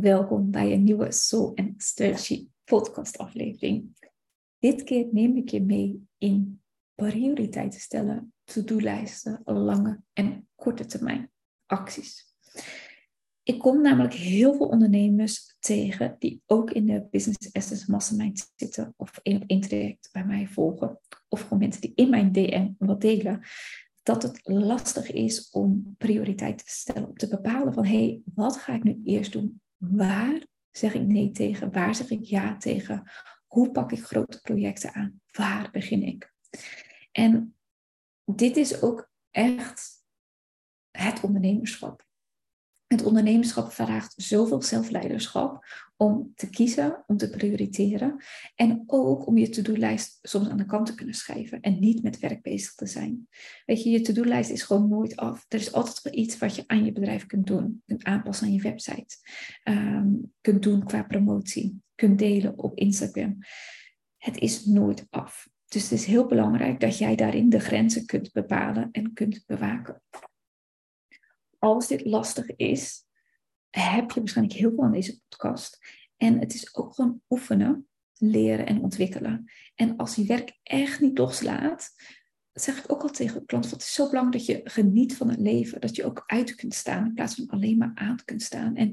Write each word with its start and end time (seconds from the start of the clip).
Welkom 0.00 0.50
bij 0.50 0.72
een 0.72 0.84
nieuwe 0.84 1.12
Soul 1.12 1.52
and 1.54 1.82
Strategy 1.82 2.48
podcast 2.64 3.18
aflevering. 3.18 3.96
Dit 4.58 4.82
keer 4.82 5.06
neem 5.12 5.36
ik 5.36 5.48
je 5.48 5.62
mee 5.62 6.06
in 6.18 6.62
prioriteiten 6.94 7.80
stellen, 7.80 8.32
to-do-lijsten, 8.44 9.40
lange 9.44 10.00
en 10.12 10.48
korte 10.54 10.84
termijn 10.84 11.30
acties. 11.66 12.34
Ik 13.42 13.58
kom 13.58 13.82
namelijk 13.82 14.14
heel 14.14 14.54
veel 14.54 14.68
ondernemers 14.68 15.56
tegen 15.58 16.16
die 16.18 16.42
ook 16.46 16.70
in 16.70 16.86
de 16.86 17.06
Business 17.10 17.50
Essence 17.50 17.90
Mastermind 17.90 18.52
zitten 18.56 18.94
of 18.96 19.18
op 19.18 19.20
één 19.22 19.60
traject 19.60 20.08
bij 20.12 20.24
mij 20.24 20.46
volgen. 20.46 21.00
Of 21.28 21.40
gewoon 21.40 21.58
mensen 21.58 21.80
die 21.80 21.92
in 21.94 22.10
mijn 22.10 22.32
DM 22.32 22.70
wat 22.78 23.00
delen. 23.00 23.42
Dat 24.02 24.22
het 24.22 24.40
lastig 24.42 25.10
is 25.10 25.50
om 25.50 25.94
prioriteiten 25.98 26.66
te 26.66 26.72
stellen. 26.72 27.08
Om 27.08 27.16
te 27.16 27.28
bepalen 27.28 27.72
van 27.72 27.84
hé, 27.84 28.04
hey, 28.04 28.22
wat 28.34 28.56
ga 28.56 28.74
ik 28.74 28.82
nu 28.82 29.00
eerst 29.04 29.32
doen? 29.32 29.60
Waar 29.80 30.46
zeg 30.70 30.94
ik 30.94 31.02
nee 31.02 31.30
tegen? 31.30 31.72
Waar 31.72 31.94
zeg 31.94 32.10
ik 32.10 32.24
ja 32.24 32.56
tegen? 32.56 33.10
Hoe 33.46 33.70
pak 33.70 33.92
ik 33.92 34.04
grote 34.04 34.40
projecten 34.40 34.92
aan? 34.92 35.20
Waar 35.32 35.70
begin 35.70 36.02
ik? 36.02 36.34
En 37.12 37.56
dit 38.24 38.56
is 38.56 38.82
ook 38.82 39.10
echt 39.30 40.04
het 40.90 41.20
ondernemerschap. 41.20 42.08
Het 42.92 43.02
ondernemerschap 43.02 43.72
vraagt 43.72 44.14
zoveel 44.16 44.62
zelfleiderschap 44.62 45.64
om 45.96 46.32
te 46.34 46.50
kiezen, 46.50 47.04
om 47.06 47.16
te 47.16 47.30
prioriteren 47.30 48.24
en 48.54 48.82
ook 48.86 49.26
om 49.26 49.38
je 49.38 49.48
to-do-lijst 49.48 50.18
soms 50.22 50.48
aan 50.48 50.56
de 50.56 50.66
kant 50.66 50.86
te 50.86 50.94
kunnen 50.94 51.14
schrijven 51.14 51.60
en 51.60 51.78
niet 51.78 52.02
met 52.02 52.18
werk 52.18 52.42
bezig 52.42 52.74
te 52.74 52.86
zijn. 52.86 53.28
Weet 53.66 53.82
je, 53.82 53.90
je 53.90 54.00
to-do-lijst 54.00 54.50
is 54.50 54.62
gewoon 54.62 54.88
nooit 54.88 55.16
af. 55.16 55.44
Er 55.48 55.58
is 55.58 55.72
altijd 55.72 56.02
wel 56.02 56.14
iets 56.14 56.38
wat 56.38 56.56
je 56.56 56.64
aan 56.66 56.84
je 56.84 56.92
bedrijf 56.92 57.26
kunt 57.26 57.46
doen, 57.46 57.82
kunt 57.86 58.04
aanpassen 58.04 58.46
aan 58.46 58.52
je 58.52 58.62
website, 58.62 59.16
um, 59.64 60.32
kunt 60.40 60.62
doen 60.62 60.84
qua 60.84 61.02
promotie, 61.02 61.80
kunt 61.94 62.18
delen 62.18 62.58
op 62.58 62.78
Instagram. 62.78 63.38
Het 64.16 64.38
is 64.38 64.64
nooit 64.64 65.06
af. 65.10 65.48
Dus 65.68 65.82
het 65.82 65.92
is 65.92 66.04
heel 66.04 66.26
belangrijk 66.26 66.80
dat 66.80 66.98
jij 66.98 67.16
daarin 67.16 67.48
de 67.48 67.60
grenzen 67.60 68.06
kunt 68.06 68.32
bepalen 68.32 68.88
en 68.92 69.12
kunt 69.12 69.42
bewaken 69.46 70.02
als 71.60 71.86
dit 71.88 72.04
lastig 72.04 72.56
is, 72.56 73.04
heb 73.70 74.10
je 74.10 74.20
waarschijnlijk 74.20 74.58
heel 74.58 74.70
veel 74.70 74.84
aan 74.84 74.92
deze 74.92 75.20
podcast. 75.28 75.78
En 76.16 76.38
het 76.38 76.54
is 76.54 76.74
ook 76.74 76.94
gewoon 76.94 77.20
oefenen, 77.28 77.88
leren 78.16 78.66
en 78.66 78.82
ontwikkelen. 78.82 79.50
En 79.74 79.96
als 79.96 80.14
die 80.14 80.26
werk 80.26 80.58
echt 80.62 81.00
niet 81.00 81.18
loslaat, 81.18 81.90
zeg 82.52 82.78
ik 82.78 82.92
ook 82.92 83.02
al 83.02 83.10
tegen 83.10 83.40
de 83.40 83.46
klant, 83.46 83.70
het 83.70 83.80
is 83.80 83.92
zo 83.92 84.08
belangrijk 84.08 84.46
dat 84.46 84.56
je 84.56 84.70
geniet 84.70 85.16
van 85.16 85.28
het 85.28 85.40
leven. 85.40 85.80
Dat 85.80 85.96
je 85.96 86.04
ook 86.04 86.22
uit 86.26 86.54
kunt 86.54 86.74
staan 86.74 87.06
in 87.06 87.14
plaats 87.14 87.34
van 87.34 87.48
alleen 87.48 87.76
maar 87.76 87.92
aan 87.94 88.18
kunt 88.24 88.42
staan. 88.42 88.76
En 88.76 88.88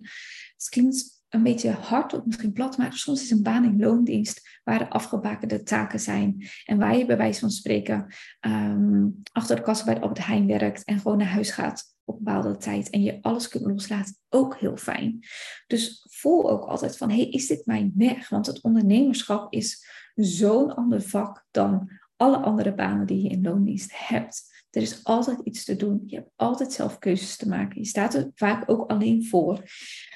het 0.55 0.69
klinkt 0.69 1.16
een 1.29 1.43
beetje 1.43 1.71
hard 1.71 2.13
of 2.13 2.25
misschien 2.25 2.53
plat, 2.53 2.77
maar 2.77 2.93
soms 2.93 3.21
is 3.21 3.31
een 3.31 3.43
baan 3.43 3.63
in 3.63 3.79
loondienst 3.79 4.59
waar 4.63 4.79
de 4.79 4.89
afgebakende 4.89 5.63
taken 5.63 5.99
zijn 5.99 6.47
en 6.65 6.77
waar 6.77 6.97
je 6.97 7.05
bij 7.05 7.17
wijze 7.17 7.39
van 7.39 7.51
spreken 7.51 8.07
ehm, 8.39 9.07
achter 9.31 9.55
de 9.55 9.61
kassa 9.61 9.85
bij 9.85 9.93
de 9.93 10.01
Albert 10.01 10.25
Heijn 10.25 10.47
werkt 10.47 10.83
en 10.83 10.99
gewoon 10.99 11.17
naar 11.17 11.27
huis 11.27 11.51
gaat 11.51 11.95
op 12.03 12.17
een 12.17 12.23
bepaalde 12.23 12.57
tijd 12.57 12.89
en 12.89 13.03
je 13.03 13.21
alles 13.21 13.47
kunt 13.47 13.65
loslaten, 13.65 14.17
ook 14.29 14.57
heel 14.57 14.77
fijn. 14.77 15.19
Dus 15.67 16.05
voel 16.09 16.49
ook 16.49 16.63
altijd 16.63 16.97
van, 16.97 17.09
hey, 17.09 17.29
is 17.29 17.47
dit 17.47 17.65
mijn 17.65 17.91
weg? 17.95 18.29
Want 18.29 18.45
het 18.45 18.61
ondernemerschap 18.61 19.53
is 19.53 19.87
zo'n 20.15 20.75
ander 20.75 21.01
vak 21.01 21.45
dan 21.51 21.89
alle 22.15 22.37
andere 22.37 22.73
banen 22.73 23.07
die 23.07 23.21
je 23.21 23.29
in 23.29 23.41
loondienst 23.41 24.07
hebt. 24.07 24.56
Er 24.77 24.83
is 24.83 25.03
altijd 25.03 25.39
iets 25.43 25.63
te 25.63 25.75
doen. 25.75 26.03
Je 26.05 26.15
hebt 26.15 26.31
altijd 26.35 26.73
zelf 26.73 26.97
keuzes 26.97 27.37
te 27.37 27.47
maken. 27.47 27.79
Je 27.79 27.85
staat 27.85 28.13
er 28.13 28.31
vaak 28.35 28.69
ook 28.69 28.89
alleen 28.89 29.25
voor. 29.25 29.63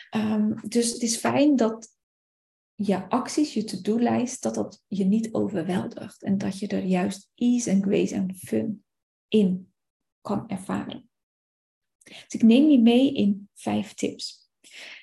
Ehm, 0.10 0.54
dus 0.68 0.92
het 0.92 1.02
is 1.02 1.18
fijn 1.18 1.56
dat 1.56 1.96
je 2.76 3.10
acties, 3.10 3.54
je 3.54 3.64
to-do-lijst, 3.64 4.44
dat 4.44 4.56
dat 4.56 4.84
je 4.88 5.04
niet 5.04 5.34
overweldigt. 5.34 6.24
En 6.24 6.38
dat 6.38 6.60
je 6.60 6.68
er 6.68 6.84
juist 6.84 7.32
ease 7.36 7.70
en 7.70 7.84
grace 7.84 8.16
en 8.16 8.36
fun 8.36 8.84
in 9.28 9.74
kan 10.22 10.50
ervaren. 10.50 11.10
Dus 12.04 12.26
ik 12.28 12.44
neem 12.44 12.70
je 12.70 12.80
mee 12.80 13.14
in 13.14 13.50
vijf 13.54 13.94
tips. 13.94 14.52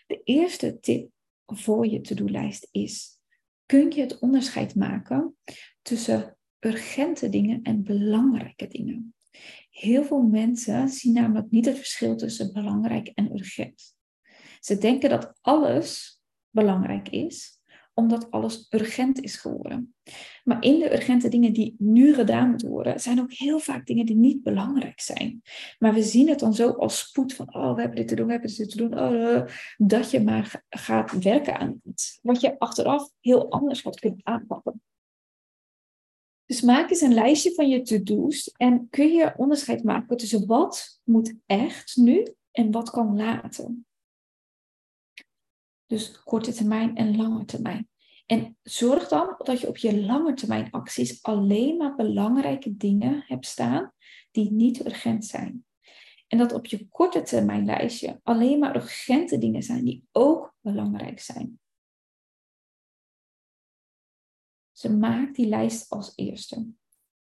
De 0.06 0.20
eerste 0.25 0.80
tip 0.80 1.10
voor 1.46 1.86
je 1.86 2.00
to-do-lijst 2.00 2.69
is: 2.70 3.20
kun 3.66 3.90
je 3.90 4.00
het 4.00 4.19
onderscheid 4.19 4.75
maken 4.75 5.36
tussen 5.82 6.38
urgente 6.58 7.28
dingen 7.28 7.62
en 7.62 7.82
belangrijke 7.82 8.66
dingen? 8.66 9.12
Heel 9.78 10.04
veel 10.04 10.22
mensen 10.22 10.88
zien 10.88 11.12
namelijk 11.12 11.50
niet 11.50 11.64
het 11.64 11.76
verschil 11.76 12.16
tussen 12.16 12.52
belangrijk 12.52 13.08
en 13.14 13.32
urgent. 13.32 13.94
Ze 14.60 14.78
denken 14.78 15.10
dat 15.10 15.38
alles 15.40 16.20
belangrijk 16.50 17.08
is, 17.08 17.60
omdat 17.94 18.30
alles 18.30 18.66
urgent 18.70 19.20
is 19.20 19.36
geworden. 19.36 19.94
Maar 20.44 20.62
in 20.62 20.78
de 20.78 20.92
urgente 20.92 21.28
dingen 21.28 21.52
die 21.52 21.74
nu 21.78 22.14
gedaan 22.14 22.50
moeten 22.50 22.68
worden, 22.68 23.00
zijn 23.00 23.20
ook 23.20 23.32
heel 23.32 23.58
vaak 23.58 23.86
dingen 23.86 24.06
die 24.06 24.16
niet 24.16 24.42
belangrijk 24.42 25.00
zijn. 25.00 25.42
Maar 25.78 25.94
we 25.94 26.02
zien 26.02 26.28
het 26.28 26.38
dan 26.38 26.54
zo 26.54 26.70
als 26.70 26.98
spoed 26.98 27.34
van, 27.34 27.54
oh, 27.54 27.74
we 27.74 27.80
hebben 27.80 27.98
dit 27.98 28.08
te 28.08 28.14
doen, 28.14 28.26
we 28.26 28.32
hebben 28.32 28.56
dit 28.56 28.70
te 28.70 28.76
doen, 28.76 28.98
oh, 28.98 29.34
eh, 29.34 29.42
dat 29.76 30.10
je 30.10 30.20
maar 30.20 30.64
gaat 30.68 31.22
werken 31.22 31.58
aan 31.58 31.80
iets. 31.84 32.18
Wat 32.22 32.40
je 32.40 32.58
achteraf 32.58 33.10
heel 33.20 33.50
anders 33.50 33.82
had 33.82 34.00
kunnen 34.00 34.20
aanpakken. 34.22 34.82
Dus 36.48 36.60
maak 36.60 36.91
eens 36.91 37.00
een 37.00 37.14
lijstje 37.14 37.54
van 37.54 37.69
je 37.69 37.82
to-do's 37.82 38.53
en 38.56 38.88
kun 38.91 39.12
je 39.12 39.34
onderscheid 39.36 39.84
maken 39.84 40.16
tussen 40.16 40.47
wat 40.47 41.00
moet 41.04 41.34
echt 41.47 41.97
nu 41.97 42.34
en 42.50 42.70
wat 42.70 42.91
kan 42.91 43.16
laten. 43.16 43.86
Dus 45.87 46.22
korte 46.22 46.53
termijn 46.53 46.97
en 46.97 47.16
lange 47.16 47.44
termijn. 47.44 47.88
En 48.26 48.56
zorg 48.62 49.08
dan 49.08 49.34
dat 49.38 49.60
je 49.60 49.69
op 49.69 49.76
je 49.76 50.00
lange 50.00 50.34
termijn 50.34 50.70
acties 50.70 51.22
alleen 51.22 51.76
maar 51.76 51.94
belangrijke 51.94 52.76
dingen 52.76 53.25
hebt 53.26 53.47
staan 53.47 53.92
die 54.31 54.53
niet 54.53 54.87
urgent 54.87 55.26
zijn. 55.26 55.64
En 56.26 56.38
dat 56.38 56.53
op 56.53 56.66
je 56.66 56.88
korte 56.88 57.22
termijn 57.22 57.64
lijstje 57.64 58.20
alleen 58.22 58.58
maar 58.58 58.76
urgente 58.76 59.38
dingen 59.38 59.62
zijn 59.62 59.84
die 59.84 60.04
ook 60.12 60.54
belangrijk 60.60 61.20
zijn. 61.20 61.58
Ze 64.78 64.88
dus 64.88 64.96
maak 64.96 65.34
die 65.34 65.46
lijst 65.46 65.90
als 65.90 66.12
eerste. 66.14 66.66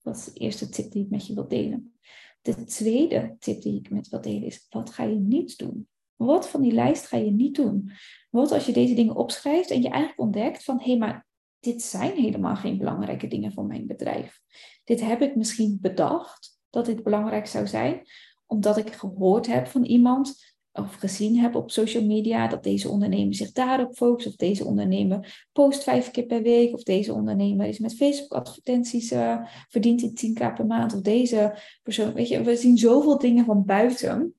Dat 0.02 0.16
is 0.16 0.24
de 0.24 0.32
eerste 0.32 0.68
tip 0.68 0.92
die 0.92 1.04
ik 1.04 1.10
met 1.10 1.26
je 1.26 1.34
wil 1.34 1.48
delen. 1.48 1.94
De 2.42 2.64
tweede 2.64 3.36
tip 3.38 3.62
die 3.62 3.78
ik 3.78 3.90
met 3.90 4.08
wil 4.08 4.20
delen 4.20 4.42
is: 4.42 4.66
wat 4.70 4.90
ga 4.90 5.04
je 5.04 5.18
niet 5.18 5.58
doen? 5.58 5.88
Wat 6.16 6.48
van 6.48 6.62
die 6.62 6.72
lijst 6.72 7.06
ga 7.06 7.16
je 7.16 7.30
niet 7.30 7.54
doen? 7.54 7.90
Wat 8.30 8.52
als 8.52 8.66
je 8.66 8.72
deze 8.72 8.94
dingen 8.94 9.16
opschrijft 9.16 9.70
en 9.70 9.82
je 9.82 9.88
eigenlijk 9.88 10.20
ontdekt 10.20 10.64
van 10.64 10.78
hé, 10.78 10.84
hey, 10.84 10.98
maar 10.98 11.26
dit 11.60 11.82
zijn 11.82 12.16
helemaal 12.16 12.56
geen 12.56 12.78
belangrijke 12.78 13.26
dingen 13.26 13.52
voor 13.52 13.64
mijn 13.64 13.86
bedrijf. 13.86 14.40
Dit 14.84 15.00
heb 15.00 15.20
ik 15.20 15.36
misschien 15.36 15.78
bedacht 15.80 16.60
dat 16.70 16.86
dit 16.86 17.02
belangrijk 17.02 17.46
zou 17.46 17.66
zijn, 17.66 18.02
omdat 18.46 18.76
ik 18.76 18.92
gehoord 18.92 19.46
heb 19.46 19.66
van 19.66 19.84
iemand 19.84 20.54
of 20.72 20.94
gezien 20.94 21.38
heb 21.38 21.54
op 21.54 21.70
social 21.70 22.04
media 22.04 22.48
dat 22.48 22.62
deze 22.62 22.88
ondernemer 22.88 23.34
zich 23.34 23.52
daarop 23.52 23.94
focust, 23.94 24.26
of 24.26 24.36
deze 24.36 24.64
ondernemer 24.64 25.46
post 25.52 25.82
vijf 25.82 26.10
keer 26.10 26.26
per 26.26 26.42
week, 26.42 26.74
of 26.74 26.82
deze 26.82 27.12
ondernemer 27.12 27.66
is 27.66 27.78
met 27.78 27.96
Facebook 27.96 28.32
advertenties, 28.32 29.12
uh, 29.12 29.46
verdient 29.68 30.00
hij 30.00 30.10
10k 30.10 30.54
per 30.54 30.66
maand, 30.66 30.94
of 30.94 31.00
deze 31.00 31.58
persoon, 31.82 32.12
weet 32.12 32.28
je, 32.28 32.42
we 32.42 32.56
zien 32.56 32.78
zoveel 32.78 33.18
dingen 33.18 33.44
van 33.44 33.64
buiten 33.64 34.34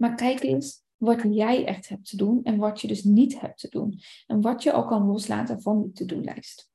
maar 0.00 0.14
kijk 0.14 0.42
eens 0.42 0.82
wat 0.96 1.22
jij 1.30 1.64
echt 1.64 1.88
hebt 1.88 2.08
te 2.08 2.16
doen 2.16 2.42
en 2.42 2.56
wat 2.56 2.80
je 2.80 2.88
dus 2.88 3.04
niet 3.04 3.40
hebt 3.40 3.60
te 3.60 3.68
doen. 3.68 4.00
En 4.26 4.40
wat 4.40 4.62
je 4.62 4.72
al 4.72 4.84
kan 4.84 5.06
loslaten 5.06 5.62
van 5.62 5.82
die 5.82 5.92
to-do-lijst. 5.92 6.70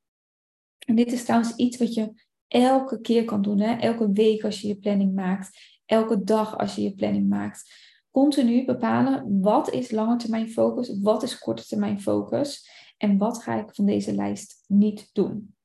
En 0.80 0.96
dit 0.96 1.12
is 1.12 1.24
trouwens 1.24 1.56
iets 1.56 1.78
wat 1.78 1.94
je 1.94 2.14
elke 2.48 3.02
keer 3.02 3.26
kan 3.26 3.42
doen. 3.42 3.60
Hè? 3.60 3.76
Elke 3.76 4.12
week 4.12 4.44
als 4.44 4.62
je 4.62 4.68
je 4.68 4.76
planning 4.76 5.16
maakt. 5.16 5.60
Elke 5.86 6.24
dag 6.24 6.58
als 6.58 6.76
je 6.76 6.82
je 6.82 6.94
planning 6.94 7.30
maakt. 7.30 7.74
Continu 8.16 8.66
bepalen 8.66 9.42
wat 9.42 9.72
is 9.72 9.92
lange 9.92 10.16
termijn 10.16 10.50
focus, 10.50 11.00
wat 11.02 11.24
is 11.24 11.40
korte 11.40 11.66
termijn 11.66 12.02
focus 12.02 12.70
en 12.98 13.18
wat 13.18 13.44
ga 13.44 13.60
ik 13.60 13.76
van 13.76 13.86
deze 13.86 14.14
lijst 14.14 14.64
niet 14.68 15.10
doen. 15.14 15.56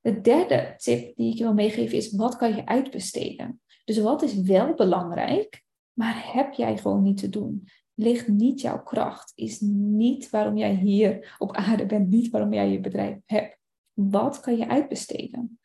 De 0.00 0.20
derde 0.20 0.74
tip 0.76 1.16
die 1.16 1.32
ik 1.32 1.38
je 1.38 1.44
wil 1.44 1.54
meegeven 1.54 1.96
is 1.96 2.12
wat 2.12 2.36
kan 2.36 2.56
je 2.56 2.66
uitbesteden. 2.66 3.60
Dus 3.84 3.98
wat 3.98 4.22
is 4.22 4.34
wel 4.34 4.74
belangrijk 4.74 5.64
maar 5.94 6.32
heb 6.32 6.52
jij 6.52 6.78
gewoon 6.78 7.02
niet 7.02 7.16
te 7.16 7.28
doen. 7.28 7.68
Ligt 7.94 8.28
niet 8.28 8.60
jouw 8.60 8.82
kracht. 8.82 9.32
Is 9.34 9.60
niet 9.60 10.30
waarom 10.30 10.56
jij 10.56 10.74
hier 10.74 11.34
op 11.38 11.56
aarde 11.56 11.86
bent. 11.86 12.10
Niet 12.10 12.30
waarom 12.30 12.52
jij 12.52 12.70
je 12.70 12.80
bedrijf 12.80 13.18
hebt. 13.26 13.58
Wat 13.92 14.40
kan 14.40 14.56
je 14.56 14.68
uitbesteden? 14.68 15.58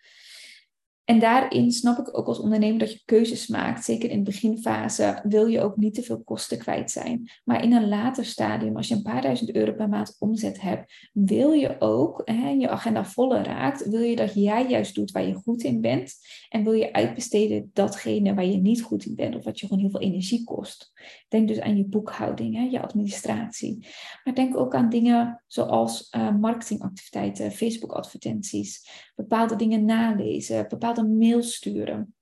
En 1.10 1.20
daarin 1.20 1.72
snap 1.72 1.98
ik 1.98 2.18
ook 2.18 2.28
als 2.28 2.40
ondernemer 2.40 2.80
dat 2.80 2.92
je 2.92 3.02
keuzes 3.06 3.48
maakt. 3.48 3.86
Zeker 3.86 4.10
in 4.10 4.18
de 4.18 4.32
beginfase 4.32 5.20
wil 5.24 5.46
je 5.46 5.62
ook 5.62 5.78
niet 5.78 5.94
te 5.94 6.02
veel 6.02 6.24
kosten 6.24 6.58
kwijt 6.58 6.92
zijn. 6.92 7.32
Maar 7.44 7.64
in 7.64 7.74
een 7.74 7.88
later 7.88 8.26
stadium, 8.26 8.76
als 8.76 8.88
je 8.88 8.96
een 8.96 9.02
paar 9.02 9.22
duizend 9.22 9.56
euro 9.56 9.74
per 9.74 9.90
maand 9.90 10.16
omzet 10.20 10.62
hebt, 10.62 11.10
wil 11.14 11.52
je 11.52 11.76
ook, 11.80 12.22
hè, 12.26 12.50
je 12.50 12.70
agenda 12.70 13.06
voller 13.06 13.44
raakt, 13.44 13.90
wil 13.90 14.02
je 14.02 14.16
dat 14.16 14.34
jij 14.34 14.68
juist 14.68 14.96
doet 14.96 15.12
waar 15.12 15.28
je 15.28 15.34
goed 15.34 15.64
in 15.64 15.82
bent. 15.82 16.16
En 16.50 16.64
wil 16.64 16.74
je 16.74 16.94
uitbesteden 16.94 17.70
datgene 17.74 18.34
waar 18.34 18.46
je 18.46 18.58
niet 18.58 18.82
goed 18.82 19.06
in 19.06 19.16
bent 19.16 19.36
of 19.36 19.44
wat 19.44 19.60
je 19.60 19.68
gewoon 19.68 19.82
heel 19.82 19.92
veel 19.92 20.02
energie 20.02 20.44
kost. 20.44 20.92
Denk 21.28 21.48
dus 21.48 21.60
aan 21.60 21.78
je 21.78 21.86
boekhouding, 21.86 22.56
hè, 22.56 22.64
je 22.64 22.82
administratie. 22.82 23.88
Maar 24.24 24.36
denk 24.36 24.58
ook 24.58 24.76
aan 24.76 24.90
dingen 24.90 25.44
zoals 25.48 26.08
uh, 26.16 26.36
marketingactiviteiten, 26.36 27.52
Facebook 27.52 27.92
advertenties, 27.92 28.90
bepaalde 29.16 29.56
dingen 29.56 29.86
nalezen, 29.86 30.66
bepaalde 30.70 30.98
mail 31.04 31.44
sturen. 31.44 32.13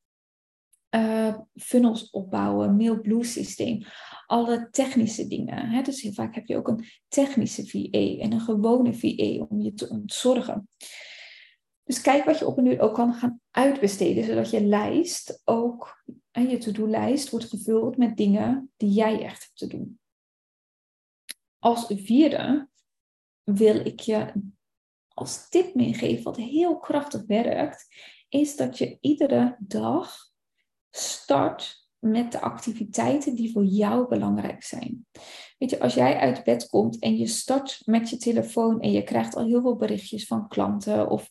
Uh, 0.96 1.38
funnels 1.56 2.10
opbouwen, 2.10 2.76
MailBlue 2.76 3.24
systeem, 3.24 3.84
alle 4.26 4.68
technische 4.72 5.28
dingen. 5.28 5.70
Hè? 5.70 5.82
Dus 5.82 6.02
heel 6.02 6.14
vaak 6.14 6.36
heb 6.36 6.46
je 6.46 6.58
ook 6.58 6.68
een 6.68 6.86
technische 7.08 7.68
VA 7.68 8.24
en 8.24 8.32
een 8.32 8.42
gewone 8.42 8.94
VA 8.94 9.46
om 9.50 9.62
je 9.62 9.74
te 9.74 9.90
ontzorgen. 9.90 10.68
Dus 11.84 12.02
kijk 12.02 12.26
wat 12.26 12.40
je 12.40 12.48
op 12.48 12.58
een 12.58 12.66
uur 12.66 12.80
ook 12.80 12.94
kan 12.94 13.14
gaan 13.14 13.42
uitbesteden, 13.52 14.24
zodat 14.24 14.50
je 14.50 14.66
lijst 14.66 15.42
ook, 15.46 16.04
en 16.32 16.50
je 16.50 16.58
to-do-lijst 16.58 17.30
wordt 17.30 17.50
gevuld 17.50 17.98
met 17.98 18.18
dingen 18.18 18.72
die 18.78 18.90
jij 18.90 19.24
echt 19.24 19.44
hebt 19.44 19.58
te 19.58 19.68
doen. 19.68 20.00
Als 21.60 21.86
vierde 21.96 22.70
wil 23.44 23.76
ik 23.76 24.00
je 24.00 24.34
als 25.08 25.50
tip 25.50 25.76
meegeven 25.76 26.24
wat 26.24 26.38
heel 26.38 26.78
krachtig 26.78 27.26
werkt, 27.26 27.88
is 28.30 28.56
dat 28.56 28.78
je 28.78 28.98
iedere 29.02 29.56
dag 29.60 30.16
start 30.90 31.86
met 32.00 32.32
de 32.32 32.42
activiteiten 32.42 33.36
die 33.36 33.52
voor 33.52 33.66
jou 33.66 34.08
belangrijk 34.08 34.64
zijn. 34.64 35.06
Weet 35.58 35.70
je, 35.70 35.80
als 35.80 35.94
jij 35.94 36.18
uit 36.18 36.44
bed 36.44 36.68
komt 36.70 37.00
en 37.00 37.18
je 37.18 37.28
start 37.28 37.82
met 37.86 38.10
je 38.10 38.18
telefoon 38.18 38.80
en 38.82 38.92
je 38.92 39.04
krijgt 39.04 39.36
al 39.36 39.46
heel 39.46 39.62
veel 39.62 39.76
berichtjes 39.76 40.26
van 40.26 40.48
klanten 40.48 41.10
of 41.10 41.30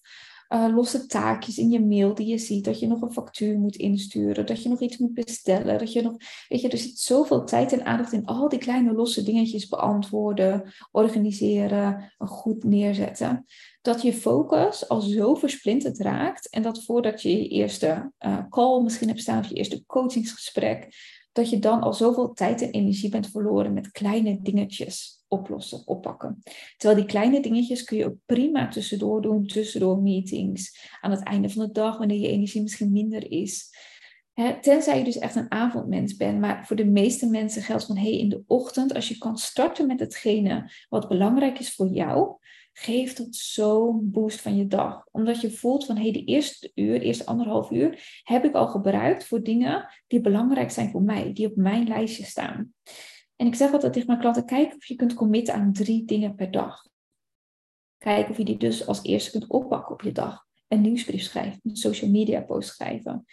uh, 0.48 0.74
losse 0.74 1.06
taakjes 1.06 1.58
in 1.58 1.70
je 1.70 1.80
mail 1.80 2.14
die 2.14 2.26
je 2.26 2.38
ziet, 2.38 2.64
dat 2.64 2.80
je 2.80 2.86
nog 2.86 3.02
een 3.02 3.12
factuur 3.12 3.58
moet 3.58 3.76
insturen, 3.76 4.46
dat 4.46 4.62
je 4.62 4.68
nog 4.68 4.80
iets 4.80 4.98
moet 4.98 5.14
bestellen, 5.14 5.78
dat 5.78 5.92
je 5.92 6.02
nog, 6.02 6.16
weet 6.48 6.60
je, 6.60 6.68
er 6.68 6.78
zit 6.78 6.98
zoveel 6.98 7.44
tijd 7.44 7.72
en 7.72 7.84
aandacht 7.84 8.12
in 8.12 8.24
al 8.24 8.48
die 8.48 8.58
kleine 8.58 8.92
losse 8.92 9.22
dingetjes 9.22 9.68
beantwoorden, 9.68 10.74
organiseren, 10.90 12.12
goed 12.18 12.64
neerzetten, 12.64 13.44
dat 13.82 14.02
je 14.02 14.12
focus 14.12 14.88
al 14.88 15.00
zo 15.00 15.34
versplinterd 15.34 15.98
raakt 15.98 16.48
en 16.50 16.62
dat 16.62 16.84
voordat 16.84 17.22
je 17.22 17.30
je 17.30 17.48
eerste 17.48 18.12
uh, 18.26 18.38
call 18.48 18.82
misschien 18.82 19.08
hebt 19.08 19.20
staan 19.20 19.38
of 19.38 19.48
je 19.48 19.54
eerste 19.54 19.84
coachingsgesprek, 19.86 20.88
dat 21.36 21.50
je 21.50 21.58
dan 21.58 21.80
al 21.80 21.94
zoveel 21.94 22.32
tijd 22.32 22.62
en 22.62 22.70
energie 22.70 23.10
bent 23.10 23.30
verloren 23.30 23.72
met 23.72 23.90
kleine 23.90 24.38
dingetjes 24.42 25.24
oplossen, 25.28 25.86
oppakken. 25.86 26.42
Terwijl 26.76 27.00
die 27.00 27.10
kleine 27.10 27.40
dingetjes 27.40 27.84
kun 27.84 27.96
je 27.96 28.04
ook 28.04 28.16
prima 28.26 28.68
tussendoor 28.68 29.22
doen, 29.22 29.46
tussendoor 29.46 29.98
meetings, 29.98 30.90
aan 31.00 31.10
het 31.10 31.22
einde 31.22 31.48
van 31.48 31.66
de 31.66 31.72
dag, 31.72 31.98
wanneer 31.98 32.18
je 32.18 32.28
energie 32.28 32.62
misschien 32.62 32.92
minder 32.92 33.30
is. 33.30 33.70
tenzij 34.60 34.98
je 34.98 35.04
dus 35.04 35.18
echt 35.18 35.34
een 35.34 35.50
avondmens 35.50 36.16
bent. 36.16 36.40
Maar 36.40 36.66
voor 36.66 36.76
de 36.76 36.86
meeste 36.86 37.26
mensen 37.26 37.62
geldt 37.62 37.84
van 37.84 37.96
hey, 37.96 38.18
in 38.18 38.28
de 38.28 38.42
ochtend, 38.46 38.94
als 38.94 39.08
je 39.08 39.18
kan 39.18 39.38
starten 39.38 39.86
met 39.86 40.00
hetgene 40.00 40.70
wat 40.88 41.08
belangrijk 41.08 41.58
is 41.58 41.74
voor 41.74 41.88
jou, 41.88 42.36
geeft 42.78 43.16
dat 43.16 43.34
zo'n 43.34 44.10
boost 44.10 44.40
van 44.40 44.56
je 44.56 44.66
dag. 44.66 45.08
Omdat 45.10 45.40
je 45.40 45.50
voelt 45.50 45.86
van, 45.86 45.96
hé, 45.96 46.02
hey, 46.02 46.12
de 46.12 46.24
eerste 46.24 46.70
uur, 46.74 46.98
de 46.98 47.04
eerste 47.04 47.26
anderhalf 47.26 47.70
uur, 47.70 48.20
heb 48.22 48.44
ik 48.44 48.54
al 48.54 48.68
gebruikt 48.68 49.24
voor 49.24 49.42
dingen 49.42 49.88
die 50.06 50.20
belangrijk 50.20 50.70
zijn 50.70 50.90
voor 50.90 51.02
mij, 51.02 51.32
die 51.32 51.46
op 51.46 51.56
mijn 51.56 51.88
lijstje 51.88 52.24
staan. 52.24 52.72
En 53.36 53.46
ik 53.46 53.54
zeg 53.54 53.72
altijd 53.72 53.92
tegen 53.92 54.08
mijn 54.08 54.20
klanten, 54.20 54.44
kijk 54.44 54.74
of 54.74 54.84
je 54.84 54.94
kunt 54.94 55.14
committen 55.14 55.54
aan 55.54 55.72
drie 55.72 56.04
dingen 56.04 56.34
per 56.34 56.50
dag. 56.50 56.88
Kijk 57.98 58.28
of 58.28 58.36
je 58.36 58.44
die 58.44 58.58
dus 58.58 58.86
als 58.86 59.02
eerste 59.02 59.30
kunt 59.30 59.46
oppakken 59.46 59.94
op 59.94 60.02
je 60.02 60.12
dag. 60.12 60.46
Een 60.68 60.80
nieuwsbrief 60.80 61.22
schrijven, 61.22 61.60
een 61.62 61.76
social 61.76 62.10
media 62.10 62.40
post 62.40 62.68
schrijven. 62.68 63.24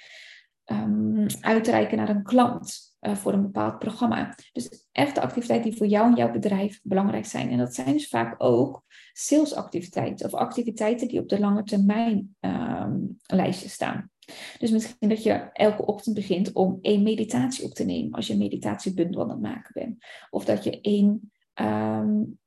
Um, 0.65 1.25
uitreiken 1.41 1.97
naar 1.97 2.09
een 2.09 2.23
klant 2.23 2.95
uh, 3.01 3.15
voor 3.15 3.33
een 3.33 3.41
bepaald 3.41 3.79
programma. 3.79 4.35
Dus 4.51 4.87
echt 4.91 5.15
de 5.15 5.21
activiteiten 5.21 5.69
die 5.69 5.77
voor 5.77 5.87
jou 5.87 6.09
en 6.09 6.15
jouw 6.15 6.31
bedrijf 6.31 6.79
belangrijk 6.83 7.25
zijn. 7.25 7.49
En 7.49 7.57
dat 7.57 7.73
zijn 7.73 7.91
dus 7.91 8.07
vaak 8.07 8.35
ook 8.37 8.83
salesactiviteiten 9.13 10.25
of 10.25 10.33
activiteiten 10.33 11.07
die 11.07 11.19
op 11.19 11.29
de 11.29 11.39
lange 11.39 11.63
termijn 11.63 12.35
um, 12.39 13.17
lijstje 13.25 13.69
staan. 13.69 14.09
Dus 14.57 14.71
misschien 14.71 15.09
dat 15.09 15.23
je 15.23 15.49
elke 15.53 15.85
ochtend 15.85 16.15
begint 16.15 16.51
om 16.53 16.77
één 16.81 17.03
meditatie 17.03 17.65
op 17.65 17.73
te 17.73 17.85
nemen 17.85 18.11
als 18.11 18.27
je 18.27 18.33
een 18.33 18.39
meditatiebundel 18.39 19.21
aan 19.21 19.29
het 19.29 19.41
maken 19.41 19.71
bent. 19.73 20.05
Of 20.29 20.45
dat 20.45 20.63
je 20.63 20.81
één, 20.81 21.31
um, 21.61 22.39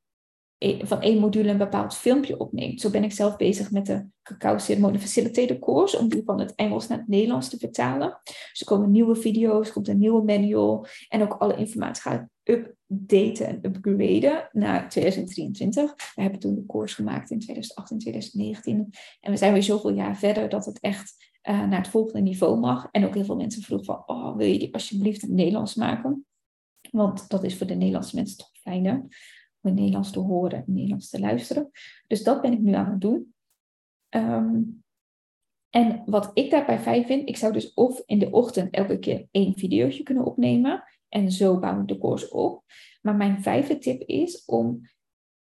van 0.58 1.00
één 1.00 1.18
module 1.18 1.50
een 1.50 1.58
bepaald 1.58 1.96
filmpje 1.96 2.38
opneemt. 2.38 2.80
Zo 2.80 2.90
ben 2.90 3.04
ik 3.04 3.12
zelf 3.12 3.36
bezig 3.36 3.70
met 3.70 3.86
de 3.86 4.06
Cacao 4.22 4.58
Ceremonie 4.58 5.00
Facilitator 5.00 5.58
course, 5.58 5.98
om 5.98 6.08
die 6.08 6.22
van 6.24 6.40
het 6.40 6.54
Engels 6.54 6.86
naar 6.86 6.98
het 6.98 7.08
Nederlands 7.08 7.48
te 7.48 7.58
vertalen. 7.58 8.20
Dus 8.24 8.60
er 8.60 8.66
komen 8.66 8.90
nieuwe 8.90 9.16
video's, 9.16 9.66
er 9.66 9.72
komt 9.72 9.88
een 9.88 9.98
nieuwe 9.98 10.22
manual 10.22 10.86
en 11.08 11.22
ook 11.22 11.32
alle 11.32 11.56
informatie 11.56 12.02
gaat 12.02 12.28
updaten 12.42 13.46
en 13.46 13.58
upgraden 13.62 14.48
naar 14.52 14.88
2023. 14.88 15.94
We 16.14 16.22
hebben 16.22 16.40
toen 16.40 16.54
de 16.54 16.66
course 16.66 16.94
gemaakt 16.94 17.30
in 17.30 17.38
2018, 17.38 17.98
2019 17.98 18.90
en 19.20 19.30
we 19.30 19.36
zijn 19.36 19.52
weer 19.52 19.62
zoveel 19.62 19.92
jaar 19.92 20.16
verder 20.16 20.48
dat 20.48 20.64
het 20.64 20.80
echt 20.80 21.14
uh, 21.48 21.66
naar 21.66 21.78
het 21.78 21.88
volgende 21.88 22.20
niveau 22.20 22.58
mag. 22.58 22.88
En 22.90 23.06
ook 23.06 23.14
heel 23.14 23.24
veel 23.24 23.36
mensen 23.36 23.62
vroegen 23.62 23.86
van, 23.86 24.02
oh, 24.06 24.36
wil 24.36 24.46
je 24.46 24.58
die 24.58 24.74
alsjeblieft 24.74 25.22
in 25.22 25.28
het 25.28 25.36
Nederlands 25.36 25.74
maken? 25.74 26.26
Want 26.90 27.28
dat 27.28 27.44
is 27.44 27.56
voor 27.56 27.66
de 27.66 27.74
Nederlandse 27.74 28.16
mensen 28.16 28.38
toch 28.38 28.50
fijner. 28.52 29.06
Nederlands 29.74 30.10
te 30.10 30.18
horen 30.18 30.58
en 30.58 30.64
Nederlands 30.66 31.10
te 31.10 31.20
luisteren. 31.20 31.70
Dus 32.06 32.22
dat 32.22 32.42
ben 32.42 32.52
ik 32.52 32.60
nu 32.60 32.72
aan 32.72 32.90
het 32.90 33.00
doen. 33.00 33.34
Um, 34.10 34.84
en 35.70 36.02
wat 36.06 36.30
ik 36.34 36.50
daarbij 36.50 36.78
fijn 36.78 37.06
vind, 37.06 37.28
ik 37.28 37.36
zou 37.36 37.52
dus 37.52 37.74
of 37.74 38.02
in 38.06 38.18
de 38.18 38.30
ochtend 38.30 38.74
elke 38.74 38.98
keer 38.98 39.28
één 39.30 39.58
videootje 39.58 40.02
kunnen 40.02 40.24
opnemen. 40.24 40.84
En 41.08 41.32
zo 41.32 41.58
bouw 41.58 41.80
ik 41.80 41.88
de 41.88 41.98
course 41.98 42.30
op. 42.30 42.64
Maar 43.02 43.16
mijn 43.16 43.42
vijfde 43.42 43.78
tip 43.78 44.02
is 44.02 44.44
om 44.44 44.80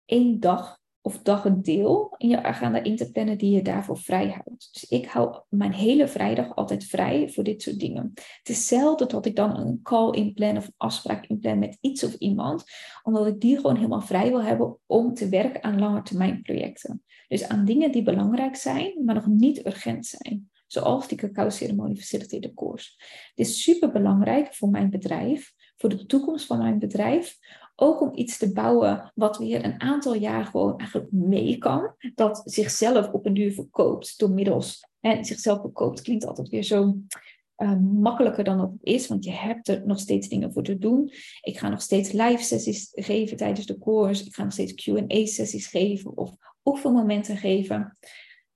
één 0.06 0.40
dag 0.40 0.83
of 1.06 1.22
dag 1.22 1.46
een 1.46 1.62
deel 1.62 2.14
in 2.18 2.30
je 2.30 2.44
agenda 2.44 2.84
in 2.84 2.96
te 2.96 3.12
plannen 3.12 3.38
die 3.38 3.52
je 3.52 3.62
daarvoor 3.62 3.98
vrij 3.98 4.30
houdt. 4.30 4.70
Dus 4.74 4.86
ik 4.90 5.06
hou 5.06 5.42
mijn 5.50 5.74
hele 5.74 6.08
vrijdag 6.08 6.56
altijd 6.56 6.86
vrij 6.86 7.30
voor 7.30 7.44
dit 7.44 7.62
soort 7.62 7.80
dingen. 7.80 8.12
Het 8.14 8.50
is 8.50 8.68
zelden 8.68 9.08
dat 9.08 9.26
ik 9.26 9.36
dan 9.36 9.58
een 9.58 9.80
call 9.82 10.12
inplan 10.12 10.58
of 10.58 10.66
een 10.66 10.74
afspraak 10.78 11.26
inplan 11.26 11.60
met 11.60 11.78
iets 11.82 12.04
of 12.04 12.14
iemand, 12.14 12.64
omdat 13.02 13.28
ik 13.28 13.40
die 13.40 13.56
gewoon 13.56 13.76
helemaal 13.76 14.02
vrij 14.02 14.30
wil 14.30 14.44
hebben 14.44 14.78
om 14.86 15.14
te 15.14 15.30
werken 15.30 15.64
aan 15.64 15.80
lange 15.80 16.02
termijn 16.02 16.42
projecten. 16.42 17.04
Dus 17.28 17.48
aan 17.48 17.66
dingen 17.66 17.92
die 17.92 18.04
belangrijk 18.04 18.56
zijn, 18.56 19.06
maar 19.06 19.16
nog 19.16 19.28
niet 19.28 19.66
urgent 19.66 20.06
zijn. 20.06 20.52
Zoals 20.68 21.08
die 21.08 21.18
cacao 21.18 21.50
ceremonie 21.50 21.98
facilitator 21.98 22.54
course. 22.54 22.92
Dit 23.36 23.48
is 23.48 23.64
super 23.64 23.92
belangrijk 23.92 24.54
voor 24.54 24.70
mijn 24.70 24.90
bedrijf, 24.90 25.54
voor 25.78 25.90
de 25.90 26.06
toekomst 26.06 26.46
van 26.46 26.58
mijn 26.58 26.80
bedrijf, 26.80 27.38
ook 27.75 28.02
om 28.02 28.12
iets 28.14 28.38
te 28.38 28.52
bouwen 28.52 29.12
wat 29.15 29.38
weer 29.38 29.65
een 29.65 29.82
aantal 29.82 30.15
jaar 30.15 30.46
gewoon 30.46 30.77
eigenlijk 30.77 31.12
mee 31.12 31.58
kan. 31.58 31.96
Dat 32.15 32.42
zichzelf 32.46 33.12
op 33.12 33.25
een 33.25 33.34
duur 33.34 33.51
verkoopt 33.51 34.20
door 34.20 34.30
middels. 34.30 34.88
En 35.00 35.25
zichzelf 35.25 35.62
verkoopt 35.62 36.01
klinkt 36.01 36.25
altijd 36.25 36.50
weer 36.50 36.63
zo 36.63 36.98
uh, 37.58 37.77
makkelijker 37.80 38.44
dan 38.44 38.60
het 38.60 38.72
is, 38.82 39.08
want 39.08 39.24
je 39.24 39.32
hebt 39.32 39.68
er 39.68 39.82
nog 39.86 40.00
steeds 40.00 40.27
dingen 40.27 40.53
voor 40.53 40.63
te 40.63 40.77
doen. 40.77 41.12
Ik 41.42 41.58
ga 41.58 41.70
nog 41.70 41.82
steeds 41.82 42.12
live 42.12 42.44
sessies 42.44 42.89
geven 42.92 43.38
tijdens 43.38 43.65
de 43.65 43.80
course. 43.80 44.25
Ik 44.25 44.34
ga 44.34 44.44
nog 44.44 44.53
steeds 44.53 44.74
QA 44.74 45.25
sessies 45.25 45.68
geven 45.68 46.18
of 46.18 46.36
oefenmomenten 46.63 47.38
geven. 47.38 47.98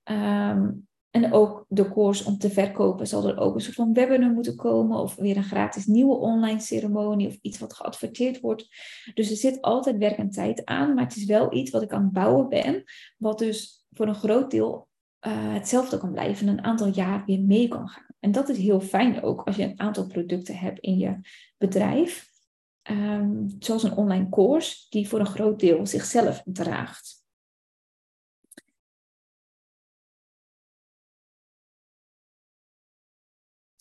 Um, 0.03 0.86
en 1.23 1.33
ook 1.33 1.65
de 1.67 1.93
course 1.93 2.25
om 2.25 2.37
te 2.37 2.49
verkopen 2.49 3.07
zal 3.07 3.27
er 3.27 3.37
ook 3.37 3.55
een 3.55 3.61
soort 3.61 3.75
van 3.75 3.93
webinar 3.93 4.31
moeten 4.31 4.55
komen 4.55 4.99
of 4.99 5.15
weer 5.15 5.37
een 5.37 5.43
gratis 5.43 5.85
nieuwe 5.85 6.15
online 6.15 6.59
ceremonie 6.59 7.27
of 7.27 7.37
iets 7.41 7.59
wat 7.59 7.73
geadverteerd 7.73 8.39
wordt. 8.39 8.67
Dus 9.13 9.29
er 9.29 9.35
zit 9.35 9.61
altijd 9.61 9.97
werk 9.97 10.17
en 10.17 10.29
tijd 10.29 10.65
aan, 10.65 10.93
maar 10.93 11.03
het 11.03 11.15
is 11.15 11.25
wel 11.25 11.53
iets 11.53 11.71
wat 11.71 11.81
ik 11.81 11.91
aan 11.91 12.03
het 12.03 12.11
bouwen 12.11 12.49
ben, 12.49 12.83
wat 13.17 13.39
dus 13.39 13.85
voor 13.93 14.07
een 14.07 14.15
groot 14.15 14.51
deel 14.51 14.87
uh, 15.27 15.53
hetzelfde 15.53 15.97
kan 15.97 16.11
blijven 16.11 16.47
en 16.47 16.57
een 16.57 16.63
aantal 16.63 16.87
jaar 16.87 17.23
weer 17.25 17.41
mee 17.41 17.67
kan 17.67 17.87
gaan. 17.87 18.05
En 18.19 18.31
dat 18.31 18.49
is 18.49 18.57
heel 18.57 18.79
fijn 18.79 19.23
ook 19.23 19.41
als 19.41 19.55
je 19.55 19.63
een 19.63 19.79
aantal 19.79 20.07
producten 20.07 20.57
hebt 20.57 20.79
in 20.79 20.97
je 20.97 21.19
bedrijf, 21.57 22.29
um, 22.91 23.55
zoals 23.59 23.83
een 23.83 23.95
online 23.95 24.29
course 24.29 24.85
die 24.89 25.07
voor 25.07 25.19
een 25.19 25.25
groot 25.25 25.59
deel 25.59 25.85
zichzelf 25.85 26.41
draagt. 26.45 27.16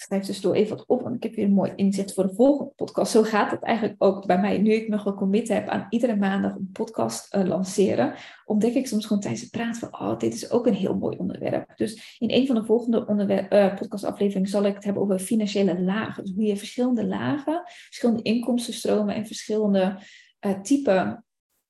Schrijf 0.06 0.26
dus 0.26 0.40
door 0.40 0.54
even 0.54 0.76
wat 0.76 0.86
op, 0.86 1.02
want 1.02 1.14
ik 1.14 1.22
heb 1.22 1.34
weer 1.34 1.44
een 1.44 1.52
mooi 1.52 1.72
inzicht 1.76 2.14
voor 2.14 2.26
de 2.26 2.34
volgende 2.34 2.72
podcast. 2.76 3.12
Zo 3.12 3.22
gaat 3.22 3.50
het 3.50 3.62
eigenlijk 3.62 4.02
ook 4.02 4.26
bij 4.26 4.40
mij. 4.40 4.58
Nu 4.58 4.72
ik 4.72 4.88
me 4.88 4.98
gecommit 4.98 5.48
heb 5.48 5.68
aan 5.68 5.86
iedere 5.88 6.16
maandag 6.16 6.54
een 6.54 6.70
podcast 6.72 7.34
uh, 7.34 7.44
lanceren, 7.44 8.14
ontdek 8.44 8.74
ik 8.74 8.86
soms 8.86 9.06
gewoon 9.06 9.22
tijdens 9.22 9.42
het 9.42 9.50
praten 9.50 9.80
van, 9.80 10.00
oh, 10.00 10.18
dit 10.18 10.34
is 10.34 10.50
ook 10.50 10.66
een 10.66 10.74
heel 10.74 10.96
mooi 10.96 11.16
onderwerp. 11.16 11.72
Dus 11.76 12.16
in 12.18 12.30
een 12.30 12.46
van 12.46 12.54
de 12.54 12.64
volgende 12.64 13.46
uh, 13.50 13.74
podcastafleveringen 13.74 14.48
zal 14.48 14.64
ik 14.64 14.74
het 14.74 14.84
hebben 14.84 15.02
over 15.02 15.18
financiële 15.18 15.80
lagen. 15.80 16.24
Dus 16.24 16.32
hoe 16.34 16.44
je 16.44 16.56
verschillende 16.56 17.06
lagen, 17.06 17.62
verschillende 17.64 18.22
inkomstenstromen 18.22 19.14
en 19.14 19.26
verschillende 19.26 19.98
uh, 20.46 20.60
typen 20.60 21.24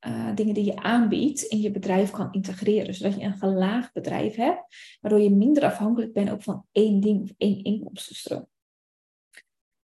uh, 0.07 0.35
dingen 0.35 0.55
die 0.55 0.65
je 0.65 0.77
aanbiedt 0.77 1.43
in 1.43 1.61
je 1.61 1.71
bedrijf 1.71 2.11
kan 2.11 2.33
integreren. 2.33 2.95
Zodat 2.95 3.15
je 3.15 3.25
een 3.25 3.39
gelaagd 3.39 3.93
bedrijf 3.93 4.35
hebt, 4.35 4.65
waardoor 5.01 5.21
je 5.21 5.31
minder 5.31 5.65
afhankelijk 5.65 6.13
bent 6.13 6.31
ook 6.31 6.43
van 6.43 6.67
één 6.73 7.01
ding 7.01 7.23
of 7.23 7.35
één 7.37 7.65
inkomstenstroom. 7.65 8.47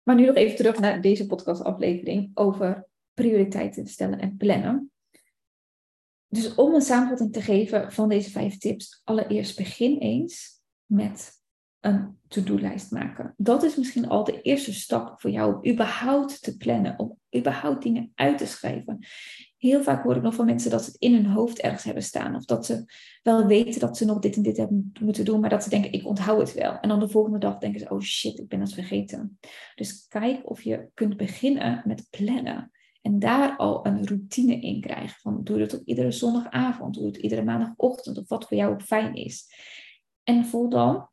Maar 0.02 0.16
nu 0.16 0.26
nog 0.26 0.34
even 0.34 0.56
terug 0.56 0.78
naar 0.78 1.00
deze 1.00 1.26
podcastaflevering 1.26 2.30
over 2.34 2.88
prioriteiten 3.14 3.86
stellen 3.86 4.18
en 4.18 4.36
plannen. 4.36 4.90
Dus 6.28 6.54
om 6.54 6.74
een 6.74 6.80
samenvatting 6.80 7.32
te 7.32 7.42
geven 7.42 7.92
van 7.92 8.08
deze 8.08 8.30
vijf 8.30 8.58
tips, 8.58 9.00
allereerst 9.04 9.56
begin 9.56 9.98
eens 9.98 10.60
met 10.84 11.35
een 11.86 12.18
to-do-lijst 12.28 12.90
maken. 12.90 13.34
Dat 13.36 13.62
is 13.62 13.76
misschien 13.76 14.08
al 14.08 14.24
de 14.24 14.40
eerste 14.40 14.74
stap 14.74 15.20
voor 15.20 15.30
jou 15.30 15.54
om 15.54 15.70
überhaupt 15.70 16.42
te 16.42 16.56
plannen, 16.56 16.98
om 16.98 17.18
überhaupt 17.36 17.82
dingen 17.82 18.12
uit 18.14 18.38
te 18.38 18.46
schrijven. 18.46 19.06
Heel 19.56 19.82
vaak 19.82 20.02
hoor 20.02 20.16
ik 20.16 20.22
nog 20.22 20.34
van 20.34 20.46
mensen 20.46 20.70
dat 20.70 20.84
ze 20.84 20.90
het 20.90 21.00
in 21.00 21.14
hun 21.14 21.26
hoofd 21.26 21.60
ergens 21.60 21.84
hebben 21.84 22.02
staan. 22.02 22.34
Of 22.34 22.44
dat 22.44 22.66
ze 22.66 22.84
wel 23.22 23.46
weten 23.46 23.80
dat 23.80 23.96
ze 23.96 24.04
nog 24.04 24.18
dit 24.18 24.36
en 24.36 24.42
dit 24.42 24.56
hebben 24.56 24.92
moeten 25.00 25.24
doen, 25.24 25.40
maar 25.40 25.50
dat 25.50 25.62
ze 25.62 25.68
denken, 25.68 25.92
ik 25.92 26.06
onthoud 26.06 26.40
het 26.40 26.54
wel. 26.54 26.78
En 26.80 26.88
dan 26.88 27.00
de 27.00 27.08
volgende 27.08 27.38
dag 27.38 27.58
denken 27.58 27.80
ze, 27.80 27.88
oh 27.88 28.00
shit, 28.00 28.38
ik 28.38 28.48
ben 28.48 28.60
het 28.60 28.74
vergeten. 28.74 29.38
Dus 29.74 30.06
kijk 30.08 30.50
of 30.50 30.62
je 30.62 30.88
kunt 30.94 31.16
beginnen 31.16 31.82
met 31.84 32.06
plannen. 32.10 32.70
En 33.02 33.18
daar 33.18 33.56
al 33.56 33.86
een 33.86 34.06
routine 34.06 34.60
in 34.60 34.80
krijgen. 34.80 35.20
Van 35.20 35.40
doe 35.44 35.60
het 35.60 35.74
op 35.74 35.82
iedere 35.84 36.12
zondagavond, 36.12 36.94
doe 36.94 37.06
het 37.06 37.16
iedere 37.16 37.44
maandagochtend, 37.44 38.18
of 38.18 38.28
wat 38.28 38.46
voor 38.48 38.56
jou 38.56 38.72
ook 38.72 38.82
fijn 38.82 39.14
is. 39.14 39.46
En 40.22 40.44
voel 40.44 40.68
dan, 40.68 41.08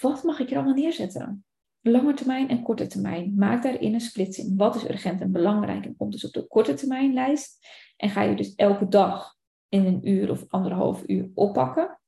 wat 0.00 0.22
mag 0.22 0.38
ik 0.38 0.50
er 0.50 0.56
allemaal 0.56 0.74
neerzetten? 0.74 1.44
lange 1.90 2.14
termijn 2.14 2.48
en 2.48 2.62
korte 2.62 2.86
termijn. 2.86 3.34
Maak 3.36 3.62
daarin 3.62 3.94
een 3.94 4.00
splitsing. 4.00 4.56
Wat 4.56 4.74
is 4.74 4.88
urgent 4.88 5.20
en 5.20 5.32
belangrijk 5.32 5.84
en 5.84 5.96
komt 5.96 6.12
dus 6.12 6.24
op 6.24 6.32
de 6.32 6.46
korte 6.46 6.74
termijnlijst. 6.74 7.66
En 7.96 8.10
ga 8.10 8.22
je 8.22 8.36
dus 8.36 8.54
elke 8.54 8.88
dag 8.88 9.36
in 9.68 9.86
een 9.86 10.08
uur 10.08 10.30
of 10.30 10.44
anderhalf 10.48 11.02
uur 11.06 11.30
oppakken. 11.34 12.00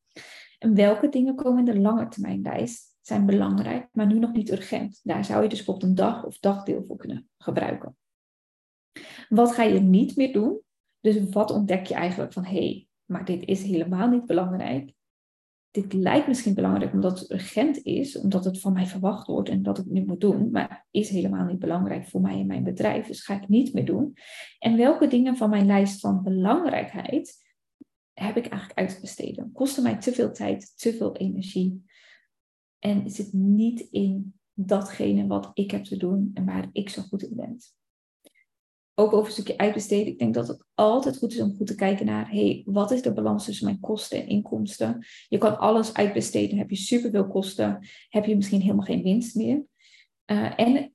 En 0.58 0.74
welke 0.74 1.08
dingen 1.08 1.34
komen 1.34 1.58
in 1.58 1.74
de 1.74 1.80
lange 1.80 2.08
termijnlijst 2.08 2.96
zijn 3.00 3.26
belangrijk, 3.26 3.88
maar 3.92 4.06
nu 4.06 4.18
nog 4.18 4.32
niet 4.32 4.52
urgent. 4.52 5.00
Daar 5.02 5.24
zou 5.24 5.42
je 5.42 5.48
dus 5.48 5.58
bijvoorbeeld 5.58 5.90
een 5.90 5.96
dag 5.96 6.24
of 6.24 6.38
dagdeel 6.38 6.84
voor 6.86 6.96
kunnen 6.96 7.28
gebruiken. 7.38 7.96
Wat 9.28 9.52
ga 9.52 9.62
je 9.62 9.80
niet 9.80 10.16
meer 10.16 10.32
doen? 10.32 10.60
Dus 11.00 11.28
wat 11.30 11.50
ontdek 11.50 11.86
je 11.86 11.94
eigenlijk 11.94 12.32
van 12.32 12.44
hé, 12.44 12.58
hey, 12.58 12.88
maar 13.04 13.24
dit 13.24 13.44
is 13.44 13.62
helemaal 13.62 14.08
niet 14.08 14.26
belangrijk 14.26 14.92
dit 15.82 15.92
lijkt 15.92 16.26
misschien 16.26 16.54
belangrijk 16.54 16.92
omdat 16.92 17.18
het 17.18 17.30
urgent 17.30 17.82
is, 17.82 18.18
omdat 18.18 18.44
het 18.44 18.60
van 18.60 18.72
mij 18.72 18.86
verwacht 18.86 19.26
wordt 19.26 19.48
en 19.48 19.62
dat 19.62 19.78
ik 19.78 19.86
nu 19.86 20.04
moet 20.04 20.20
doen, 20.20 20.50
maar 20.50 20.86
is 20.90 21.08
helemaal 21.08 21.44
niet 21.44 21.58
belangrijk 21.58 22.06
voor 22.06 22.20
mij 22.20 22.40
en 22.40 22.46
mijn 22.46 22.64
bedrijf, 22.64 23.06
dus 23.06 23.24
ga 23.24 23.34
ik 23.34 23.48
niet 23.48 23.72
meer 23.72 23.84
doen. 23.84 24.16
En 24.58 24.76
welke 24.76 25.06
dingen 25.06 25.36
van 25.36 25.50
mijn 25.50 25.66
lijst 25.66 26.00
van 26.00 26.22
belangrijkheid 26.22 27.34
heb 28.12 28.36
ik 28.36 28.46
eigenlijk 28.46 28.78
uit 28.78 28.94
te 28.94 29.00
besteden? 29.00 29.52
Kosten 29.52 29.82
mij 29.82 29.96
te 29.96 30.12
veel 30.12 30.32
tijd, 30.32 30.78
te 30.78 30.92
veel 30.92 31.16
energie 31.16 31.84
en 32.78 33.10
zit 33.10 33.32
niet 33.32 33.80
in 33.80 34.34
datgene 34.52 35.26
wat 35.26 35.50
ik 35.54 35.70
heb 35.70 35.84
te 35.84 35.96
doen 35.96 36.30
en 36.34 36.44
waar 36.44 36.68
ik 36.72 36.88
zo 36.88 37.02
goed 37.02 37.22
in 37.22 37.36
ben 37.36 37.58
ook 38.98 39.12
over 39.12 39.26
een 39.26 39.32
stukje 39.32 39.58
uitbesteden. 39.58 40.06
Ik 40.06 40.18
denk 40.18 40.34
dat 40.34 40.48
het 40.48 40.64
altijd 40.74 41.18
goed 41.18 41.32
is 41.32 41.40
om 41.40 41.56
goed 41.56 41.66
te 41.66 41.74
kijken 41.74 42.06
naar, 42.06 42.30
hey, 42.30 42.62
wat 42.64 42.90
is 42.90 43.02
de 43.02 43.12
balans 43.12 43.44
tussen 43.44 43.64
mijn 43.64 43.80
kosten 43.80 44.22
en 44.22 44.28
inkomsten? 44.28 45.06
Je 45.28 45.38
kan 45.38 45.58
alles 45.58 45.94
uitbesteden, 45.94 46.58
heb 46.58 46.70
je 46.70 46.76
superveel 46.76 47.28
kosten, 47.28 47.86
heb 48.08 48.24
je 48.24 48.36
misschien 48.36 48.60
helemaal 48.60 48.84
geen 48.84 49.02
winst 49.02 49.34
meer. 49.34 49.64
Uh, 50.26 50.60
en 50.60 50.94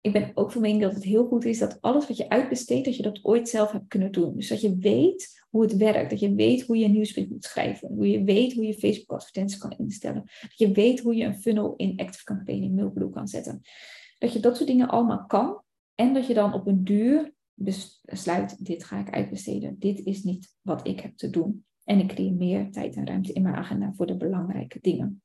ik 0.00 0.12
ben 0.12 0.30
ook 0.34 0.52
van 0.52 0.60
mening 0.60 0.82
dat 0.82 0.94
het 0.94 1.04
heel 1.04 1.26
goed 1.26 1.44
is 1.44 1.58
dat 1.58 1.78
alles 1.80 2.08
wat 2.08 2.16
je 2.16 2.28
uitbesteedt, 2.28 2.84
dat 2.84 2.96
je 2.96 3.02
dat 3.02 3.18
ooit 3.22 3.48
zelf 3.48 3.72
hebt 3.72 3.88
kunnen 3.88 4.12
doen. 4.12 4.36
Dus 4.36 4.48
dat 4.48 4.60
je 4.60 4.76
weet 4.76 5.46
hoe 5.50 5.62
het 5.62 5.76
werkt, 5.76 6.10
dat 6.10 6.20
je 6.20 6.34
weet 6.34 6.62
hoe 6.62 6.76
je 6.76 6.84
een 6.84 6.92
nieuwsbrief 6.92 7.28
moet 7.28 7.44
schrijven, 7.44 7.88
hoe 7.88 8.10
je 8.10 8.24
weet 8.24 8.52
hoe 8.52 8.66
je 8.66 8.74
Facebook 8.74 9.18
advertenties 9.18 9.58
kan 9.58 9.74
instellen, 9.78 10.22
dat 10.40 10.58
je 10.58 10.72
weet 10.72 11.00
hoe 11.00 11.14
je 11.14 11.24
een 11.24 11.40
funnel 11.40 11.74
in 11.76 11.92
Active 11.96 12.24
Campaign 12.24 12.62
in 12.62 12.74
Mailblue 12.74 13.10
kan 13.10 13.28
zetten. 13.28 13.60
Dat 14.18 14.32
je 14.32 14.40
dat 14.40 14.56
soort 14.56 14.68
dingen 14.68 14.88
allemaal 14.88 15.26
kan 15.26 15.62
en 15.94 16.14
dat 16.14 16.26
je 16.26 16.34
dan 16.34 16.54
op 16.54 16.66
een 16.66 16.84
duur 16.84 17.32
besluit, 18.02 18.64
dit 18.64 18.84
ga 18.84 18.98
ik 18.98 19.10
uitbesteden. 19.10 19.78
Dit 19.78 19.98
is 19.98 20.22
niet 20.22 20.56
wat 20.60 20.86
ik 20.86 21.00
heb 21.00 21.16
te 21.16 21.30
doen. 21.30 21.64
En 21.84 21.98
ik 21.98 22.08
creëer 22.08 22.32
meer 22.32 22.70
tijd 22.70 22.96
en 22.96 23.06
ruimte 23.06 23.32
in 23.32 23.42
mijn 23.42 23.54
agenda 23.54 23.92
voor 23.92 24.06
de 24.06 24.16
belangrijke 24.16 24.78
dingen. 24.80 25.22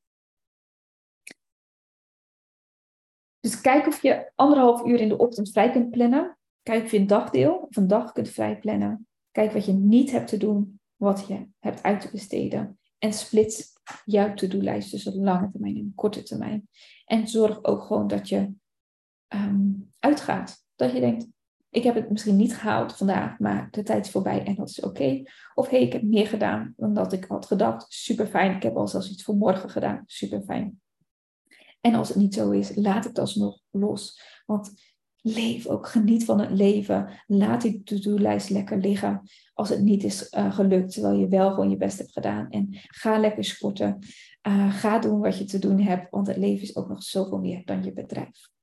Dus 3.40 3.62
kijk 3.62 3.88
of 3.88 4.02
je 4.02 4.32
anderhalf 4.36 4.86
uur 4.86 5.00
in 5.00 5.08
de 5.08 5.18
ochtend 5.18 5.52
vrij 5.52 5.72
kunt 5.72 5.92
plannen. 5.92 6.38
Kijk 6.64 6.84
of 6.84 6.92
je 6.92 6.98
een 6.98 7.08
dagdeel 7.08 7.56
of 7.56 7.76
een 7.76 7.88
dag 7.88 8.12
kunt 8.12 8.30
vrij 8.30 8.60
plannen. 8.60 9.08
Kijk 9.32 9.52
wat 9.52 9.66
je 9.66 9.74
niet 9.74 10.12
hebt 10.12 10.28
te 10.28 10.38
doen, 10.38 10.80
wat 10.96 11.28
je 11.28 11.48
hebt 11.60 11.84
uit 11.84 12.02
te 12.02 12.12
besteden. 12.12 12.80
En 12.98 13.14
splits 13.14 13.74
jouw 14.06 14.34
to-do-lijst 14.34 14.90
tussen 14.90 15.16
lange 15.16 15.52
termijn 15.52 15.78
en 15.78 15.92
korte 15.96 16.24
termijn. 16.24 16.70
En 17.06 17.28
zorg 17.28 17.64
ook 17.64 17.84
gewoon 17.84 18.08
dat 18.08 18.30
je 18.30 18.54
um, 19.28 19.92
uitgaat. 20.00 20.66
Dat 20.76 20.92
je 20.92 21.00
denkt, 21.00 21.28
ik 21.76 21.84
heb 21.84 21.96
het 21.96 22.10
misschien 22.10 22.36
niet 22.36 22.58
gehaald 22.58 22.96
vandaag, 22.96 23.40
maar 23.40 23.68
de 23.72 23.84
tijd 23.84 24.06
is 24.06 24.12
voorbij 24.12 24.44
en 24.44 24.56
dat 24.56 24.70
is 24.70 24.80
oké. 24.80 25.24
Of 25.54 25.70
hé, 25.70 25.78
ik 25.78 25.94
heb 25.94 26.04
meer 26.04 26.28
gedaan 26.28 26.74
dan 26.78 26.94
dat 26.94 27.14
ik 27.14 27.26
had 27.26 27.46
gedacht. 27.46 27.86
Super 27.90 28.28
fijn. 28.28 28.56
Ik 28.56 28.64
heb 28.64 28.76
al 28.78 28.88
zelfs 28.88 29.12
iets 29.12 29.24
voor 29.24 29.36
morgen 29.36 29.70
gedaan. 29.70 30.04
Super 30.06 30.42
fijn. 30.42 30.82
En 31.82 31.96
als 31.96 32.08
het 32.08 32.18
niet 32.18 32.34
zo 32.34 32.52
is, 32.52 32.76
laat 32.76 33.04
het 33.04 33.20
alsnog 33.20 33.60
los. 33.72 34.22
Want 34.46 34.74
leef 35.22 35.68
ook, 35.68 35.88
geniet 35.88 36.26
van 36.26 36.40
het 36.40 36.52
leven. 36.52 37.10
Laat 37.28 37.62
die 37.62 37.84
to-do-lijst 37.84 38.50
lekker 38.50 38.78
liggen 38.78 39.22
als 39.54 39.70
het 39.70 39.82
niet 39.82 40.04
is 40.04 40.32
uh, 40.32 40.56
gelukt, 40.56 40.94
terwijl 40.94 41.16
je 41.16 41.28
wel 41.28 41.50
gewoon 41.50 41.70
je 41.70 41.78
best 41.78 41.98
hebt 41.98 42.12
gedaan. 42.12 42.50
En 42.50 42.68
ga 42.72 43.20
lekker 43.20 43.44
sporten. 43.44 44.00
Uh, 44.48 44.74
ga 44.76 45.00
doen 45.00 45.20
wat 45.20 45.38
je 45.38 45.46
te 45.46 45.60
doen 45.60 45.80
hebt, 45.80 46.10
want 46.10 46.28
het 46.28 46.38
leven 46.38 46.64
is 46.64 46.76
ook 46.76 46.88
nog 46.88 47.04
zoveel 47.04 47.40
meer 47.40 47.66
dan 47.66 47.84
je 47.84 47.94
bedrijf. 47.94 48.54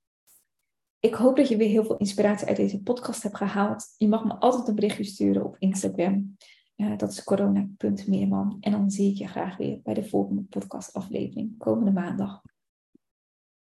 Ik 1.03 1.15
hoop 1.15 1.37
dat 1.37 1.49
je 1.49 1.57
weer 1.57 1.69
heel 1.69 1.85
veel 1.85 1.97
inspiratie 1.97 2.47
uit 2.47 2.57
deze 2.57 2.83
podcast 2.83 3.23
hebt 3.23 3.37
gehaald. 3.37 3.95
Je 3.97 4.09
mag 4.09 4.25
me 4.25 4.35
altijd 4.35 4.69
een 4.69 4.75
berichtje 4.75 5.05
sturen 5.05 5.45
op 5.45 5.57
Instagram. 5.59 6.37
Uh, 6.77 6.97
dat 6.97 7.11
is 7.11 7.25
corona.meerman. 7.25 8.57
En 8.61 8.73
dan 8.73 8.91
zie 8.91 9.11
ik 9.11 9.17
je 9.19 9.27
graag 9.27 9.57
weer 9.57 9.81
bij 9.83 9.95
de 9.95 10.05
volgende 10.05 10.43
podcastaflevering 10.43 11.59
komende 11.59 11.91
maandag. 11.91 12.43